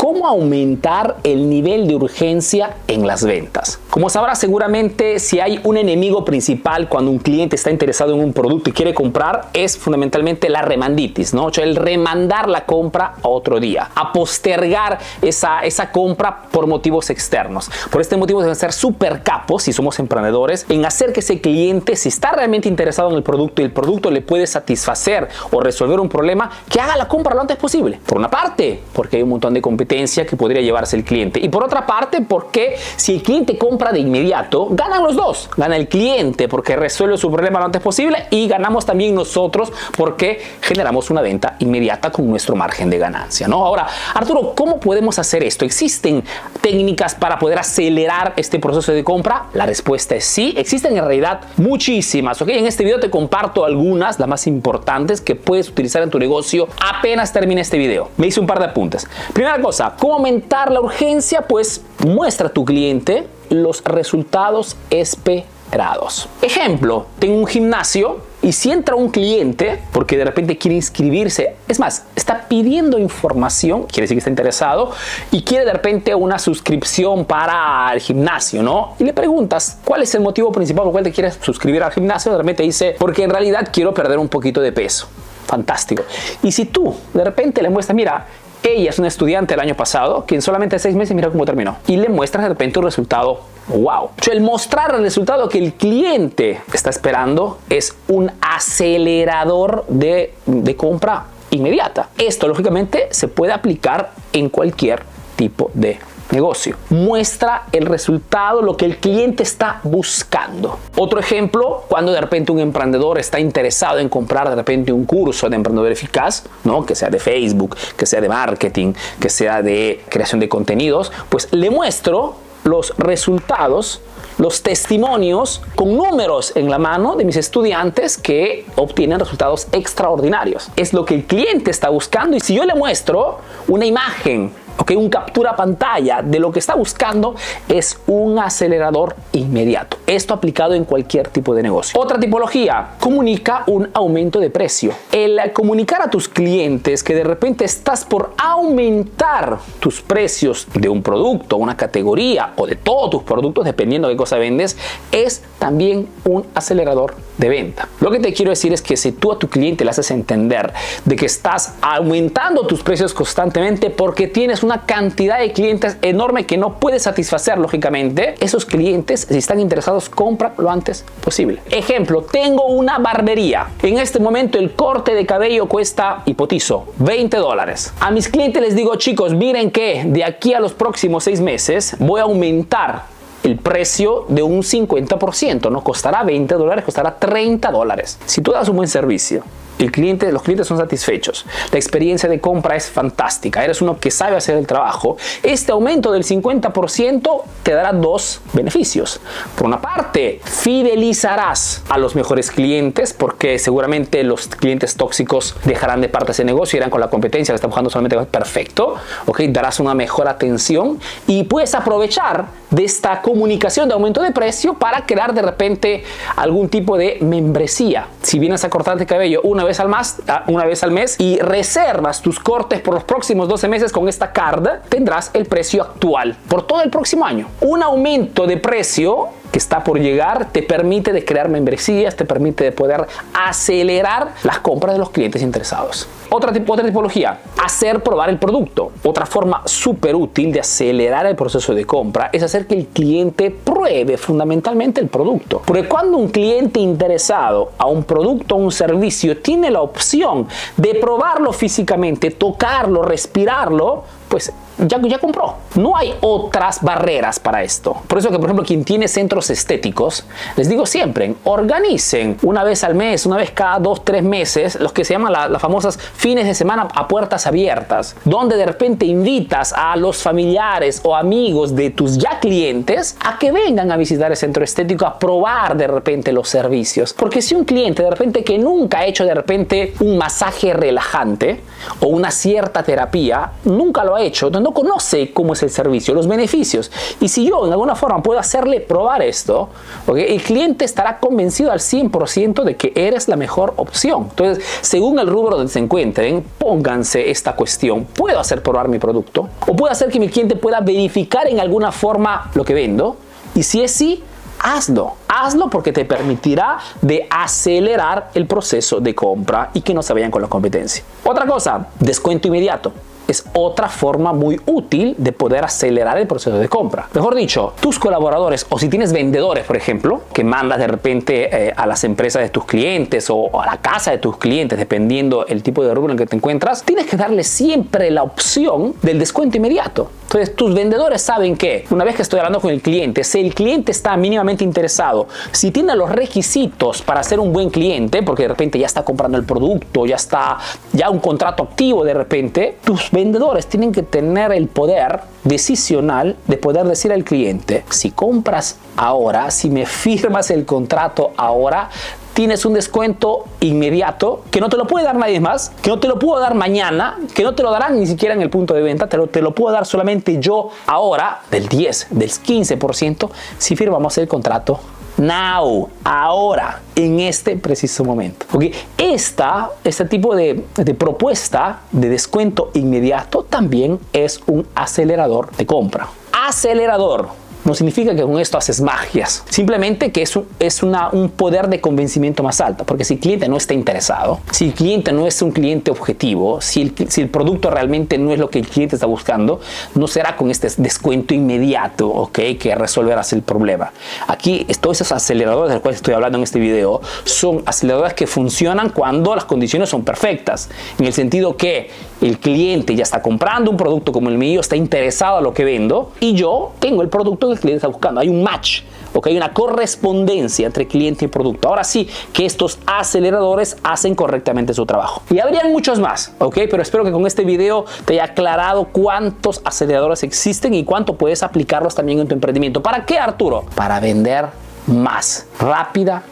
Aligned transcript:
¿Cómo 0.00 0.26
aumentar 0.26 1.16
el 1.24 1.50
nivel 1.50 1.86
de 1.86 1.94
urgencia 1.94 2.78
en 2.88 3.06
las 3.06 3.22
ventas? 3.22 3.80
Como 3.90 4.08
sabrás 4.08 4.38
seguramente, 4.38 5.18
si 5.18 5.40
hay 5.40 5.60
un 5.62 5.76
enemigo 5.76 6.24
principal 6.24 6.88
cuando 6.88 7.10
un 7.10 7.18
cliente 7.18 7.56
está 7.56 7.70
interesado 7.70 8.14
en 8.14 8.20
un 8.20 8.32
producto 8.32 8.70
y 8.70 8.72
quiere 8.72 8.94
comprar, 8.94 9.50
es 9.52 9.76
fundamentalmente 9.76 10.48
la 10.48 10.62
remanditis, 10.62 11.34
¿no? 11.34 11.44
O 11.44 11.52
sea, 11.52 11.64
el 11.64 11.76
remandar 11.76 12.48
la 12.48 12.64
compra 12.64 13.16
a 13.22 13.28
otro 13.28 13.60
día, 13.60 13.90
a 13.94 14.10
postergar 14.10 15.00
esa, 15.20 15.60
esa 15.64 15.92
compra 15.92 16.44
por 16.50 16.66
motivos 16.66 17.10
externos. 17.10 17.70
Por 17.90 18.00
este 18.00 18.16
motivo 18.16 18.40
deben 18.40 18.56
ser 18.56 18.72
súper 18.72 19.22
capos, 19.22 19.64
si 19.64 19.74
somos 19.74 19.98
emprendedores, 19.98 20.64
en 20.70 20.86
hacer 20.86 21.12
que 21.12 21.20
ese 21.20 21.42
cliente, 21.42 21.94
si 21.96 22.08
está 22.08 22.32
realmente 22.32 22.70
interesado 22.70 23.10
en 23.10 23.16
el 23.16 23.22
producto 23.22 23.60
y 23.60 23.66
el 23.66 23.72
producto 23.72 24.10
le 24.10 24.22
puede 24.22 24.46
satisfacer 24.46 25.28
o 25.50 25.60
resolver 25.60 26.00
un 26.00 26.08
problema, 26.08 26.50
que 26.70 26.80
haga 26.80 26.96
la 26.96 27.06
compra 27.06 27.34
lo 27.34 27.42
antes 27.42 27.58
posible. 27.58 28.00
Por 28.06 28.16
una 28.16 28.30
parte, 28.30 28.80
porque 28.94 29.18
hay 29.18 29.24
un 29.24 29.28
montón 29.28 29.52
de 29.52 29.60
competencia 29.60 29.89
que 29.90 30.36
podría 30.36 30.62
llevarse 30.62 30.96
el 30.96 31.02
cliente. 31.02 31.40
Y 31.40 31.48
por 31.48 31.64
otra 31.64 31.84
parte, 31.84 32.20
porque 32.20 32.76
si 32.94 33.14
el 33.16 33.22
cliente 33.22 33.58
compra 33.58 33.90
de 33.90 33.98
inmediato, 33.98 34.68
ganan 34.70 35.02
los 35.02 35.16
dos. 35.16 35.50
Gana 35.56 35.76
el 35.76 35.88
cliente 35.88 36.46
porque 36.46 36.76
resuelve 36.76 37.16
su 37.16 37.28
problema 37.28 37.58
lo 37.58 37.64
antes 37.64 37.82
posible 37.82 38.26
y 38.30 38.46
ganamos 38.46 38.86
también 38.86 39.16
nosotros 39.16 39.72
porque 39.96 40.40
generamos 40.60 41.10
una 41.10 41.22
venta 41.22 41.56
inmediata 41.58 42.12
con 42.12 42.30
nuestro 42.30 42.54
margen 42.54 42.88
de 42.88 42.98
ganancia. 42.98 43.48
¿no? 43.48 43.64
Ahora, 43.66 43.88
Arturo, 44.14 44.54
¿cómo 44.54 44.78
podemos 44.78 45.18
hacer 45.18 45.42
esto? 45.42 45.64
¿Existen 45.64 46.22
técnicas 46.60 47.16
para 47.16 47.40
poder 47.40 47.58
acelerar 47.58 48.34
este 48.36 48.60
proceso 48.60 48.92
de 48.92 49.02
compra? 49.02 49.46
La 49.54 49.66
respuesta 49.66 50.14
es 50.14 50.24
sí. 50.24 50.54
Existen 50.56 50.96
en 50.96 51.04
realidad 51.04 51.40
muchísimas. 51.56 52.40
¿ok? 52.40 52.50
En 52.50 52.66
este 52.66 52.84
video 52.84 53.00
te 53.00 53.10
comparto 53.10 53.64
algunas, 53.64 54.20
las 54.20 54.28
más 54.28 54.46
importantes 54.46 55.20
que 55.20 55.34
puedes 55.34 55.68
utilizar 55.68 56.02
en 56.02 56.10
tu 56.10 56.20
negocio 56.20 56.68
apenas 56.80 57.32
termine 57.32 57.60
este 57.60 57.76
video. 57.76 58.10
Me 58.18 58.28
hice 58.28 58.38
un 58.38 58.46
par 58.46 58.60
de 58.60 58.66
apuntes. 58.66 59.08
Primera 59.32 59.60
cosa, 59.60 59.79
¿Cómo 59.98 60.14
aumentar 60.14 60.70
la 60.70 60.80
urgencia? 60.80 61.42
Pues 61.42 61.82
muestra 62.04 62.48
a 62.48 62.50
tu 62.50 62.66
cliente 62.66 63.26
los 63.48 63.82
resultados 63.82 64.76
esperados. 64.90 66.28
Ejemplo, 66.42 67.06
tengo 67.18 67.38
un 67.38 67.46
gimnasio 67.46 68.18
y 68.42 68.52
si 68.52 68.70
entra 68.70 68.94
un 68.94 69.08
cliente, 69.08 69.80
porque 69.92 70.18
de 70.18 70.24
repente 70.24 70.58
quiere 70.58 70.74
inscribirse, 70.74 71.56
es 71.66 71.78
más, 71.78 72.04
está 72.14 72.46
pidiendo 72.46 72.98
información, 72.98 73.84
quiere 73.84 74.02
decir 74.02 74.16
que 74.16 74.18
está 74.18 74.30
interesado, 74.30 74.92
y 75.30 75.42
quiere 75.42 75.64
de 75.64 75.72
repente 75.72 76.14
una 76.14 76.38
suscripción 76.38 77.24
para 77.24 77.90
el 77.92 78.00
gimnasio, 78.00 78.62
¿no? 78.62 78.94
Y 78.98 79.04
le 79.04 79.12
preguntas, 79.12 79.78
¿cuál 79.84 80.02
es 80.02 80.14
el 80.14 80.20
motivo 80.20 80.52
principal 80.52 80.84
por 80.84 80.88
el 80.88 80.92
cual 80.92 81.04
te 81.04 81.12
quieres 81.12 81.38
suscribir 81.40 81.82
al 81.82 81.92
gimnasio? 81.92 82.32
De 82.32 82.38
repente 82.38 82.62
dice, 82.62 82.96
porque 82.98 83.22
en 83.22 83.30
realidad 83.30 83.68
quiero 83.72 83.94
perder 83.94 84.18
un 84.18 84.28
poquito 84.28 84.60
de 84.60 84.72
peso. 84.72 85.06
Fantástico. 85.46 86.04
Y 86.42 86.52
si 86.52 86.66
tú 86.66 86.94
de 87.12 87.24
repente 87.24 87.60
le 87.60 87.70
muestras, 87.70 87.94
mira, 87.94 88.26
ella 88.62 88.90
es 88.90 88.98
una 88.98 89.08
estudiante 89.08 89.54
el 89.54 89.60
año 89.60 89.74
pasado 89.74 90.24
que 90.26 90.34
en 90.34 90.42
solamente 90.42 90.78
seis 90.78 90.94
meses 90.94 91.14
mira 91.14 91.30
cómo 91.30 91.44
terminó. 91.44 91.78
Y 91.86 91.96
le 91.96 92.08
muestras 92.08 92.44
de 92.44 92.50
repente 92.50 92.78
un 92.78 92.84
resultado 92.84 93.40
wow. 93.68 94.10
El 94.30 94.40
mostrar 94.40 94.94
el 94.94 95.02
resultado 95.02 95.48
que 95.48 95.58
el 95.58 95.74
cliente 95.74 96.60
está 96.72 96.90
esperando 96.90 97.58
es 97.68 97.94
un 98.08 98.30
acelerador 98.40 99.84
de, 99.88 100.34
de 100.46 100.76
compra 100.76 101.26
inmediata. 101.50 102.10
Esto 102.18 102.48
lógicamente 102.48 103.08
se 103.10 103.28
puede 103.28 103.52
aplicar 103.52 104.12
en 104.32 104.48
cualquier 104.48 105.02
tipo 105.36 105.70
de 105.74 105.98
negocio. 106.30 106.76
Muestra 106.90 107.64
el 107.72 107.86
resultado, 107.86 108.62
lo 108.62 108.76
que 108.76 108.84
el 108.84 108.98
cliente 108.98 109.42
está 109.42 109.80
buscando. 109.82 110.78
Otro 110.96 111.18
ejemplo, 111.18 111.84
cuando 111.88 112.12
de 112.12 112.20
repente 112.20 112.52
un 112.52 112.60
emprendedor 112.60 113.18
está 113.18 113.40
interesado 113.40 113.98
en 113.98 114.08
comprar 114.08 114.48
de 114.48 114.56
repente 114.56 114.92
un 114.92 115.04
curso 115.04 115.48
de 115.48 115.56
emprendedor 115.56 115.90
eficaz, 115.90 116.44
¿no? 116.64 116.84
que 116.84 116.94
sea 116.94 117.10
de 117.10 117.18
Facebook, 117.18 117.76
que 117.96 118.06
sea 118.06 118.20
de 118.20 118.28
marketing, 118.28 118.92
que 119.18 119.28
sea 119.28 119.62
de 119.62 120.04
creación 120.08 120.40
de 120.40 120.48
contenidos, 120.48 121.12
pues 121.28 121.48
le 121.52 121.70
muestro 121.70 122.36
los 122.64 122.94
resultados 122.98 124.02
los 124.40 124.62
testimonios 124.62 125.60
con 125.74 125.94
números 125.96 126.52
en 126.54 126.70
la 126.70 126.78
mano 126.78 127.14
de 127.14 127.26
mis 127.26 127.36
estudiantes 127.36 128.16
que 128.16 128.64
obtienen 128.76 129.18
resultados 129.18 129.68
extraordinarios. 129.72 130.70
Es 130.76 130.94
lo 130.94 131.04
que 131.04 131.14
el 131.14 131.24
cliente 131.26 131.70
está 131.70 131.90
buscando 131.90 132.36
y 132.36 132.40
si 132.40 132.54
yo 132.54 132.64
le 132.64 132.74
muestro 132.74 133.38
una 133.68 133.84
imagen 133.84 134.50
¿ok? 134.80 134.92
Un 134.96 135.08
captura 135.08 135.54
pantalla 135.54 136.22
de 136.22 136.40
lo 136.40 136.50
que 136.50 136.58
está 136.58 136.74
buscando 136.74 137.34
es 137.68 137.98
un 138.06 138.38
acelerador 138.38 139.14
inmediato. 139.32 139.99
Esto 140.10 140.34
aplicado 140.34 140.74
en 140.74 140.84
cualquier 140.84 141.28
tipo 141.28 141.54
de 141.54 141.62
negocio. 141.62 142.00
Otra 142.00 142.18
tipología, 142.18 142.96
comunica 142.98 143.62
un 143.68 143.88
aumento 143.94 144.40
de 144.40 144.50
precio. 144.50 144.92
El 145.12 145.38
comunicar 145.52 146.02
a 146.02 146.10
tus 146.10 146.28
clientes 146.28 147.04
que 147.04 147.14
de 147.14 147.22
repente 147.22 147.64
estás 147.64 148.04
por 148.04 148.32
aumentar 148.36 149.60
tus 149.78 150.02
precios 150.02 150.66
de 150.74 150.88
un 150.88 151.04
producto, 151.04 151.58
una 151.58 151.76
categoría 151.76 152.54
o 152.56 152.66
de 152.66 152.74
todos 152.74 153.10
tus 153.10 153.22
productos, 153.22 153.64
dependiendo 153.64 154.08
de 154.08 154.14
qué 154.14 154.18
cosa 154.18 154.36
vendes, 154.36 154.76
es 155.12 155.44
también 155.60 156.08
un 156.24 156.44
acelerador 156.56 157.14
de 157.38 157.48
venta. 157.48 157.88
Lo 158.00 158.10
que 158.10 158.18
te 158.18 158.32
quiero 158.32 158.50
decir 158.50 158.72
es 158.72 158.82
que 158.82 158.96
si 158.96 159.12
tú 159.12 159.30
a 159.30 159.38
tu 159.38 159.48
cliente 159.48 159.84
le 159.84 159.90
haces 159.90 160.10
entender 160.10 160.72
de 161.04 161.16
que 161.16 161.26
estás 161.26 161.74
aumentando 161.80 162.66
tus 162.66 162.82
precios 162.82 163.14
constantemente 163.14 163.90
porque 163.90 164.26
tienes 164.26 164.64
una 164.64 164.86
cantidad 164.86 165.38
de 165.38 165.52
clientes 165.52 165.96
enorme 166.02 166.46
que 166.46 166.56
no 166.56 166.80
puedes 166.80 167.04
satisfacer 167.04 167.58
lógicamente, 167.58 168.34
esos 168.40 168.66
clientes 168.66 169.26
si 169.30 169.38
están 169.38 169.60
interesados 169.60 169.99
compran 170.08 170.52
lo 170.56 170.70
antes 170.70 171.04
posible. 171.22 171.60
Ejemplo, 171.70 172.22
tengo 172.22 172.66
una 172.66 172.98
barbería. 172.98 173.68
En 173.82 173.98
este 173.98 174.18
momento 174.18 174.58
el 174.58 174.72
corte 174.72 175.14
de 175.14 175.26
cabello 175.26 175.66
cuesta, 175.66 176.22
hipotizo, 176.26 176.86
20 176.98 177.36
dólares. 177.36 177.92
A 178.00 178.10
mis 178.10 178.28
clientes 178.28 178.62
les 178.62 178.74
digo, 178.74 178.96
chicos, 178.96 179.34
miren 179.34 179.70
que 179.70 180.04
de 180.06 180.24
aquí 180.24 180.54
a 180.54 180.60
los 180.60 180.72
próximos 180.72 181.24
seis 181.24 181.40
meses 181.40 181.96
voy 181.98 182.20
a 182.20 182.24
aumentar 182.24 183.04
el 183.42 183.56
precio 183.56 184.26
de 184.28 184.42
un 184.42 184.62
50%, 184.62 185.70
no 185.70 185.82
costará 185.82 186.22
20 186.22 186.54
dólares, 186.54 186.84
costará 186.84 187.18
30 187.18 187.70
dólares. 187.70 188.18
Si 188.26 188.42
tú 188.42 188.52
das 188.52 188.68
un 188.68 188.76
buen 188.76 188.88
servicio, 188.88 189.42
el 189.80 189.92
cliente, 189.92 190.30
los 190.32 190.42
clientes 190.42 190.66
son 190.66 190.78
satisfechos, 190.78 191.46
la 191.72 191.78
experiencia 191.78 192.28
de 192.28 192.40
compra 192.40 192.76
es 192.76 192.90
fantástica, 192.90 193.64
eres 193.64 193.80
uno 193.82 193.98
que 193.98 194.10
sabe 194.10 194.36
hacer 194.36 194.56
el 194.56 194.66
trabajo, 194.66 195.16
este 195.42 195.72
aumento 195.72 196.12
del 196.12 196.24
50% 196.24 197.42
te 197.62 197.72
dará 197.72 197.92
dos 197.92 198.40
beneficios. 198.52 199.20
Por 199.56 199.66
una 199.66 199.80
parte, 199.80 200.40
fidelizarás 200.44 201.82
a 201.88 201.98
los 201.98 202.14
mejores 202.14 202.50
clientes 202.50 203.12
porque 203.12 203.58
seguramente 203.58 204.22
los 204.24 204.48
clientes 204.48 204.96
tóxicos 204.96 205.56
dejarán 205.64 206.00
de 206.00 206.08
parte 206.08 206.32
ese 206.32 206.44
negocio, 206.44 206.76
irán 206.76 206.90
con 206.90 207.00
la 207.00 207.08
competencia 207.08 207.52
que 207.52 207.56
está 207.56 207.66
buscando 207.66 207.90
solamente 207.90 208.16
perfecto, 208.26 208.96
¿ok? 209.26 209.40
Darás 209.48 209.80
una 209.80 209.94
mejor 209.94 210.28
atención 210.28 210.98
y 211.26 211.44
puedes 211.44 211.74
aprovechar 211.74 212.46
de 212.70 212.84
esta 212.84 213.20
comunicación 213.22 213.88
de 213.88 213.94
aumento 213.94 214.22
de 214.22 214.30
precio 214.30 214.74
para 214.74 215.06
crear 215.06 215.34
de 215.34 215.42
repente 215.42 216.04
algún 216.36 216.68
tipo 216.68 216.96
de 216.96 217.18
membresía. 217.20 218.06
Si 218.22 218.38
vienes 218.38 218.64
a 218.64 218.70
cortarte 218.70 219.06
cabello 219.06 219.40
una 219.42 219.64
vez 219.64 219.69
al 219.78 219.88
mes, 219.88 220.16
ah, 220.26 220.44
una 220.48 220.64
vez 220.64 220.82
al 220.82 220.90
mes 220.90 221.14
y 221.18 221.38
reservas 221.38 222.20
tus 222.20 222.40
cortes 222.40 222.80
por 222.80 222.94
los 222.94 223.04
próximos 223.04 223.48
12 223.48 223.68
meses 223.68 223.92
con 223.92 224.08
esta 224.08 224.32
card, 224.32 224.80
tendrás 224.88 225.30
el 225.34 225.46
precio 225.46 225.82
actual 225.82 226.36
por 226.48 226.66
todo 226.66 226.82
el 226.82 226.90
próximo 226.90 227.24
año. 227.24 227.48
Un 227.60 227.82
aumento 227.82 228.46
de 228.46 228.56
precio 228.56 229.28
que 229.50 229.58
está 229.58 229.82
por 229.82 229.98
llegar 229.98 230.50
te 230.52 230.62
permite 230.62 231.12
de 231.12 231.24
crear 231.24 231.48
membresías, 231.48 232.16
te 232.16 232.24
permite 232.24 232.64
de 232.64 232.72
poder 232.72 233.06
acelerar 233.34 234.34
las 234.44 234.60
compras 234.60 234.94
de 234.94 234.98
los 234.98 235.10
clientes 235.10 235.42
interesados. 235.42 236.08
Otra, 236.30 236.52
tipo, 236.52 236.72
otra 236.72 236.86
tipología, 236.86 237.40
hacer 237.62 238.02
probar 238.02 238.30
el 238.30 238.38
producto. 238.38 238.92
Otra 239.02 239.26
forma 239.26 239.62
súper 239.66 240.14
útil 240.14 240.52
de 240.52 240.60
acelerar 240.60 241.26
el 241.26 241.34
proceso 241.34 241.74
de 241.74 241.84
compra 241.84 242.30
es 242.32 242.42
hacer 242.42 242.66
que 242.66 242.76
el 242.76 242.86
cliente 242.86 243.50
pruebe 243.50 244.16
fundamentalmente 244.16 245.00
el 245.00 245.08
producto. 245.08 245.62
Porque 245.64 245.88
cuando 245.88 246.18
un 246.18 246.28
cliente 246.28 246.78
interesado 246.78 247.72
a 247.78 247.86
un 247.86 248.04
producto 248.04 248.54
o 248.54 248.58
un 248.58 248.70
servicio 248.70 249.38
tiene 249.38 249.70
la 249.70 249.82
opción 249.82 250.46
de 250.76 250.94
probarlo 250.94 251.52
físicamente, 251.52 252.30
tocarlo, 252.30 253.02
respirarlo, 253.02 254.04
pues 254.28 254.52
ya, 254.86 255.00
ya 255.02 255.18
compró. 255.18 255.56
No 255.74 255.96
hay 255.96 256.14
otras 256.20 256.82
barreras 256.82 257.38
para 257.38 257.62
esto. 257.62 257.96
Por 258.06 258.18
eso 258.18 258.30
que, 258.30 258.36
por 258.36 258.46
ejemplo, 258.46 258.64
quien 258.64 258.84
tiene 258.84 259.08
centros 259.08 259.50
estéticos, 259.50 260.24
les 260.56 260.68
digo 260.68 260.86
siempre, 260.86 261.34
organicen 261.44 262.36
una 262.42 262.64
vez 262.64 262.84
al 262.84 262.94
mes, 262.94 263.26
una 263.26 263.36
vez 263.36 263.50
cada 263.50 263.78
dos, 263.78 264.04
tres 264.04 264.22
meses, 264.22 264.78
los 264.80 264.92
que 264.92 265.04
se 265.04 265.14
llaman 265.14 265.32
las 265.32 265.60
famosas 265.60 265.98
fines 265.98 266.46
de 266.46 266.54
semana 266.54 266.88
a 266.94 267.08
puertas 267.08 267.46
abiertas, 267.46 268.16
donde 268.24 268.56
de 268.56 268.66
repente 268.66 269.06
invitas 269.06 269.72
a 269.72 269.96
los 269.96 270.22
familiares 270.22 271.00
o 271.04 271.14
amigos 271.14 271.74
de 271.74 271.90
tus 271.90 272.18
ya 272.18 272.38
clientes 272.40 273.16
a 273.24 273.38
que 273.38 273.52
vengan 273.52 273.90
a 273.90 273.96
visitar 273.96 274.30
el 274.30 274.36
centro 274.36 274.64
estético 274.64 275.06
a 275.06 275.18
probar 275.18 275.76
de 275.76 275.86
repente 275.86 276.32
los 276.32 276.48
servicios. 276.48 277.12
Porque 277.12 277.42
si 277.42 277.54
un 277.54 277.64
cliente 277.64 278.02
de 278.02 278.10
repente 278.10 278.44
que 278.44 278.58
nunca 278.58 278.98
ha 278.98 279.06
hecho 279.06 279.24
de 279.24 279.34
repente 279.34 279.94
un 280.00 280.16
masaje 280.16 280.72
relajante 280.72 281.60
o 282.00 282.06
una 282.06 282.30
cierta 282.30 282.82
terapia, 282.82 283.52
nunca 283.64 284.04
lo 284.04 284.14
ha 284.14 284.22
hecho, 284.22 284.50
no 284.50 284.69
conoce 284.72 285.32
cómo 285.32 285.52
es 285.52 285.62
el 285.62 285.70
servicio, 285.70 286.14
los 286.14 286.26
beneficios. 286.26 286.90
Y 287.20 287.28
si 287.28 287.48
yo 287.48 287.66
en 287.66 287.72
alguna 287.72 287.94
forma 287.94 288.22
puedo 288.22 288.38
hacerle 288.38 288.80
probar 288.80 289.22
esto, 289.22 289.68
el 290.08 290.42
cliente 290.42 290.84
estará 290.84 291.18
convencido 291.18 291.72
al 291.72 291.80
100% 291.80 292.64
de 292.64 292.76
que 292.76 292.92
eres 292.94 293.28
la 293.28 293.36
mejor 293.36 293.74
opción. 293.76 294.26
Entonces, 294.30 294.64
según 294.80 295.18
el 295.18 295.26
rubro 295.26 295.56
donde 295.56 295.72
se 295.72 295.78
encuentren, 295.78 296.44
pónganse 296.58 297.30
esta 297.30 297.54
cuestión. 297.54 298.04
¿Puedo 298.04 298.38
hacer 298.38 298.62
probar 298.62 298.88
mi 298.88 298.98
producto? 298.98 299.48
¿O 299.66 299.76
puedo 299.76 299.92
hacer 299.92 300.10
que 300.10 300.20
mi 300.20 300.28
cliente 300.28 300.56
pueda 300.56 300.80
verificar 300.80 301.46
en 301.48 301.60
alguna 301.60 301.92
forma 301.92 302.50
lo 302.54 302.64
que 302.64 302.74
vendo? 302.74 303.16
Y 303.54 303.62
si 303.62 303.82
es 303.82 303.92
sí, 303.92 304.22
hazlo. 304.60 305.14
Hazlo 305.28 305.68
porque 305.70 305.92
te 305.92 306.04
permitirá 306.04 306.78
de 307.00 307.26
acelerar 307.30 308.30
el 308.34 308.46
proceso 308.46 309.00
de 309.00 309.14
compra 309.14 309.70
y 309.74 309.80
que 309.80 309.94
no 309.94 310.02
se 310.02 310.12
vayan 310.12 310.30
con 310.30 310.42
la 310.42 310.48
competencia. 310.48 311.02
Otra 311.24 311.46
cosa, 311.46 311.88
descuento 311.98 312.48
inmediato 312.48 312.92
es 313.30 313.44
otra 313.52 313.88
forma 313.88 314.32
muy 314.32 314.60
útil 314.66 315.14
de 315.18 315.32
poder 315.32 315.64
acelerar 315.64 316.18
el 316.18 316.26
proceso 316.26 316.58
de 316.58 316.68
compra. 316.68 317.08
Mejor 317.14 317.34
dicho, 317.34 317.74
tus 317.80 317.98
colaboradores 317.98 318.66
o 318.68 318.78
si 318.78 318.88
tienes 318.88 319.12
vendedores, 319.12 319.64
por 319.64 319.76
ejemplo, 319.76 320.22
que 320.32 320.44
mandas 320.44 320.78
de 320.78 320.86
repente 320.86 321.68
eh, 321.68 321.72
a 321.76 321.86
las 321.86 322.04
empresas 322.04 322.42
de 322.42 322.48
tus 322.48 322.64
clientes 322.64 323.28
o 323.30 323.60
a 323.60 323.66
la 323.66 323.78
casa 323.78 324.10
de 324.10 324.18
tus 324.18 324.36
clientes, 324.36 324.78
dependiendo 324.78 325.46
el 325.46 325.62
tipo 325.62 325.84
de 325.84 325.94
rubro 325.94 326.12
en 326.12 326.18
que 326.18 326.26
te 326.26 326.36
encuentras, 326.36 326.82
tienes 326.82 327.06
que 327.06 327.16
darle 327.16 327.44
siempre 327.44 328.10
la 328.10 328.22
opción 328.22 328.94
del 329.02 329.18
descuento 329.18 329.56
inmediato. 329.56 330.10
Entonces, 330.22 330.54
tus 330.54 330.72
vendedores 330.72 331.22
saben 331.22 331.56
que 331.56 331.84
una 331.90 332.04
vez 332.04 332.14
que 332.14 332.22
estoy 332.22 332.38
hablando 332.38 332.60
con 332.60 332.70
el 332.70 332.80
cliente, 332.80 333.24
si 333.24 333.40
el 333.40 333.52
cliente 333.52 333.90
está 333.90 334.16
mínimamente 334.16 334.62
interesado, 334.62 335.26
si 335.50 335.72
tiene 335.72 335.96
los 335.96 336.08
requisitos 336.08 337.02
para 337.02 337.22
ser 337.24 337.40
un 337.40 337.52
buen 337.52 337.68
cliente, 337.68 338.22
porque 338.22 338.44
de 338.44 338.48
repente 338.48 338.78
ya 338.78 338.86
está 338.86 339.04
comprando 339.04 339.36
el 339.38 339.44
producto, 339.44 340.06
ya 340.06 340.14
está 340.14 340.58
ya 340.92 341.10
un 341.10 341.18
contrato 341.18 341.64
activo 341.64 342.04
de 342.04 342.14
repente, 342.14 342.78
tus 342.84 343.10
vendedores 343.10 343.19
tienen 343.68 343.92
que 343.92 344.02
tener 344.02 344.52
el 344.52 344.68
poder 344.68 345.20
decisional 345.44 346.36
de 346.46 346.56
poder 346.56 346.86
decir 346.86 347.12
al 347.12 347.24
cliente, 347.24 347.84
si 347.90 348.10
compras 348.10 348.78
ahora, 348.96 349.50
si 349.50 349.70
me 349.70 349.86
firmas 349.86 350.50
el 350.50 350.64
contrato 350.64 351.32
ahora, 351.36 351.90
tienes 352.34 352.64
un 352.64 352.74
descuento 352.74 353.44
inmediato 353.60 354.44
que 354.50 354.60
no 354.60 354.68
te 354.68 354.76
lo 354.76 354.86
puede 354.86 355.04
dar 355.04 355.16
nadie 355.16 355.40
más, 355.40 355.70
que 355.82 355.90
no 355.90 355.98
te 355.98 356.08
lo 356.08 356.18
puedo 356.18 356.40
dar 356.40 356.54
mañana, 356.54 357.18
que 357.34 357.42
no 357.42 357.54
te 357.54 357.62
lo 357.62 357.70
darán 357.70 357.98
ni 357.98 358.06
siquiera 358.06 358.34
en 358.34 358.42
el 358.42 358.50
punto 358.50 358.74
de 358.74 358.82
venta, 358.82 359.08
te 359.08 359.16
lo, 359.16 359.26
te 359.26 359.42
lo 359.42 359.54
puedo 359.54 359.72
dar 359.72 359.86
solamente 359.86 360.38
yo 360.38 360.70
ahora 360.86 361.40
del 361.50 361.68
10, 361.68 362.08
del 362.10 362.30
15% 362.30 363.30
si 363.58 363.76
firmamos 363.76 364.16
el 364.18 364.28
contrato 364.28 364.80
now, 365.20 365.88
ahora, 366.02 366.80
en 366.96 367.20
este 367.20 367.56
preciso 367.56 368.04
momento. 368.04 368.46
Porque 368.50 368.72
esta, 368.98 369.70
este 369.84 370.06
tipo 370.06 370.34
de, 370.34 370.64
de, 370.76 370.94
propuesta 370.94 371.82
de 371.92 372.08
descuento 372.08 372.70
inmediato 372.74 373.44
también 373.44 374.00
es 374.12 374.40
un 374.46 374.66
acelerador 374.74 375.54
de 375.56 375.66
compra. 375.66 376.08
Acelerador 376.32 377.28
no 377.64 377.74
significa 377.74 378.14
que 378.14 378.22
con 378.22 378.38
esto 378.38 378.58
haces 378.58 378.80
magias, 378.80 379.44
simplemente 379.48 380.12
que 380.12 380.22
es, 380.22 380.34
un, 380.36 380.46
es 380.58 380.82
una, 380.82 381.10
un 381.10 381.30
poder 381.30 381.68
de 381.68 381.80
convencimiento 381.80 382.42
más 382.42 382.60
alto, 382.60 382.84
porque 382.84 383.04
si 383.04 383.14
el 383.14 383.20
cliente 383.20 383.48
no 383.48 383.56
está 383.56 383.74
interesado, 383.74 384.40
si 384.50 384.66
el 384.66 384.74
cliente 384.74 385.12
no 385.12 385.26
es 385.26 385.40
un 385.42 385.50
cliente 385.52 385.90
objetivo, 385.90 386.60
si 386.60 386.82
el, 386.82 386.94
si 387.08 387.20
el 387.20 387.28
producto 387.28 387.70
realmente 387.70 388.18
no 388.18 388.32
es 388.32 388.38
lo 388.38 388.48
que 388.50 388.58
el 388.58 388.66
cliente 388.66 388.96
está 388.96 389.06
buscando, 389.06 389.60
no 389.94 390.06
será 390.06 390.36
con 390.36 390.50
este 390.50 390.68
descuento 390.78 391.34
inmediato, 391.34 392.08
¿ok? 392.08 392.38
Que 392.58 392.74
resolverás 392.74 393.32
el 393.32 393.42
problema. 393.42 393.92
Aquí, 394.26 394.66
todos 394.80 395.00
esos 395.00 395.12
aceleradores 395.12 395.68
de 395.68 395.74
los 395.74 395.82
cuales 395.82 395.96
estoy 395.96 396.14
hablando 396.14 396.38
en 396.38 396.44
este 396.44 396.58
video 396.58 397.00
son 397.24 397.62
aceleradores 397.66 398.14
que 398.14 398.26
funcionan 398.26 398.90
cuando 398.90 399.34
las 399.34 399.44
condiciones 399.44 399.88
son 399.88 400.02
perfectas, 400.04 400.70
en 400.98 401.04
el 401.04 401.12
sentido 401.12 401.56
que 401.56 401.90
el 402.20 402.38
cliente 402.38 402.94
ya 402.94 403.02
está 403.02 403.22
comprando 403.22 403.70
un 403.70 403.76
producto 403.76 404.12
como 404.12 404.28
el 404.28 404.38
mío, 404.38 404.60
está 404.60 404.76
interesado 404.76 405.38
en 405.38 405.44
lo 405.44 405.54
que 405.54 405.64
vendo 405.64 406.12
y 406.20 406.34
yo 406.34 406.72
tengo 406.78 407.02
el 407.02 407.08
producto 407.08 407.49
el 407.52 407.60
cliente 407.60 407.76
está 407.76 407.88
buscando. 407.88 408.20
Hay 408.20 408.28
un 408.28 408.42
match, 408.42 408.82
¿ok? 409.14 409.28
Hay 409.28 409.36
una 409.36 409.52
correspondencia 409.52 410.66
entre 410.66 410.86
cliente 410.86 411.24
y 411.24 411.28
producto. 411.28 411.68
Ahora 411.68 411.84
sí, 411.84 412.08
que 412.32 412.46
estos 412.46 412.78
aceleradores 412.86 413.76
hacen 413.82 414.14
correctamente 414.14 414.74
su 414.74 414.86
trabajo. 414.86 415.22
Y 415.30 415.38
habrían 415.38 415.72
muchos 415.72 415.98
más, 415.98 416.32
¿ok? 416.38 416.58
Pero 416.70 416.82
espero 416.82 417.04
que 417.04 417.12
con 417.12 417.26
este 417.26 417.44
video 417.44 417.84
te 418.04 418.14
haya 418.14 418.24
aclarado 418.24 418.84
cuántos 418.86 419.60
aceleradores 419.64 420.22
existen 420.22 420.74
y 420.74 420.84
cuánto 420.84 421.14
puedes 421.14 421.42
aplicarlos 421.42 421.94
también 421.94 422.20
en 422.20 422.28
tu 422.28 422.34
emprendimiento. 422.34 422.82
¿Para 422.82 423.04
qué, 423.04 423.18
Arturo? 423.18 423.64
Para 423.74 424.00
vender 424.00 424.46
más 424.86 425.46
rápida 425.58 426.22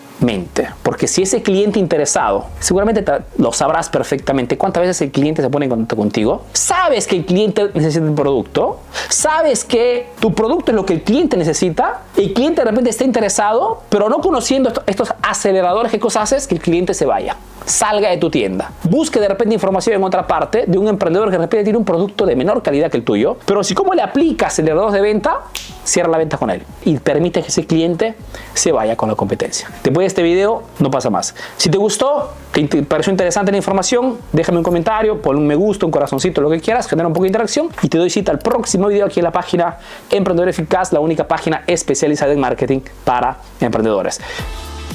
Porque 0.83 1.07
si 1.07 1.23
ese 1.23 1.43
cliente 1.43 1.79
interesado, 1.79 2.47
seguramente 2.61 3.05
lo 3.37 3.53
sabrás 3.53 3.89
perfectamente 3.89 4.59
cuántas 4.59 4.83
veces 4.83 5.01
el 5.03 5.11
cliente 5.11 5.43
se 5.43 5.51
pone 5.51 5.67
en 5.67 5.71
contacto 5.71 5.97
contigo, 5.97 6.43
sabes 6.53 7.07
que 7.07 7.17
el 7.17 7.25
cliente 7.25 7.71
necesita 7.75 8.05
un 8.05 8.15
producto, 8.15 8.81
sabes 9.09 9.65
que 9.65 10.09
tu 10.21 10.35
producto 10.35 10.73
es 10.73 10.77
lo 10.77 10.85
que 10.85 10.95
el 10.95 11.03
cliente 11.03 11.37
necesita, 11.37 12.03
el 12.17 12.33
cliente 12.33 12.63
de 12.63 12.71
repente 12.71 12.91
está 12.91 13.05
interesado, 13.05 13.83
pero 13.89 14.09
no 14.09 14.21
conociendo 14.21 14.73
estos 14.87 15.15
aceleradores, 15.23 15.93
¿qué 15.93 16.01
cosas 16.01 16.25
haces? 16.25 16.47
Que 16.47 16.55
el 16.55 16.61
cliente 16.61 16.95
se 16.95 17.07
vaya. 17.07 17.37
Salga 17.65 18.09
de 18.09 18.17
tu 18.17 18.31
tienda. 18.31 18.73
Busque 18.85 19.21
de 19.21 19.29
repente 19.29 19.55
información 19.55 19.97
en 19.97 20.03
otra 20.03 20.27
parte 20.27 20.65
de 20.67 20.79
un 20.79 20.89
emprendedor 20.89 21.29
que 21.29 21.33
de 21.33 21.43
repente 21.45 21.65
tiene 21.65 21.79
un 21.79 21.85
producto 21.85 22.25
de 22.25 22.35
menor 22.35 22.63
calidad 22.63 22.91
que 22.91 22.97
el 22.97 23.05
tuyo, 23.05 23.37
pero 23.45 23.63
si 23.63 23.75
como 23.75 23.95
le 23.95 24.03
aplicas 24.03 24.55
aceleradores 24.55 24.95
de 24.95 25.01
venta, 25.01 25.41
cierra 25.89 26.11
la 26.11 26.19
venta 26.19 26.37
con 26.37 26.51
él 26.51 26.63
y 26.85 26.99
permite 26.99 27.43
que 27.43 27.49
ese 27.49 27.67
cliente 27.67 28.15
se 28.55 28.73
vaya 28.73 28.97
con 28.97 29.09
la 29.09 29.15
competencia. 29.15 29.69
Después 29.83 30.05
de 30.05 30.07
este 30.07 30.23
video 30.23 30.63
no 30.79 30.91
pasa 30.91 31.09
más. 31.11 31.35
Si 31.57 31.71
te 31.71 31.79
gustó, 31.79 32.33
te 32.53 32.83
pareció 32.83 33.11
interesante 33.11 33.51
la 33.51 33.57
información, 33.57 34.19
déjame 34.33 34.59
un 34.59 34.65
comentario, 34.65 35.23
pon 35.23 35.37
un 35.37 35.47
me 35.47 35.55
gusta, 35.55 35.87
un 35.87 35.93
corazoncito, 35.93 36.41
lo 36.41 36.51
que 36.51 36.61
quieras, 36.61 36.87
genera 36.87 37.09
un 37.09 37.15
poco 37.15 37.25
de 37.25 37.29
interacción 37.29 37.71
y 37.83 37.89
te 37.89 37.99
doy 37.99 38.11
cita 38.11 38.33
al 38.33 38.39
próximo 38.39 38.89
video 38.89 39.07
aquí 39.07 39.21
en 39.21 39.25
la 39.25 39.33
página 39.33 39.79
Emprendedor 40.11 40.49
Eficaz, 40.49 40.93
la 40.93 41.01
única 41.01 41.27
página 41.27 41.65
especializada 41.67 42.33
en 42.33 42.41
marketing 42.41 42.81
para 43.05 43.39
emprendedores. 43.61 44.21